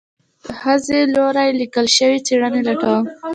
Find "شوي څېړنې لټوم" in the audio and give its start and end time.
1.97-3.01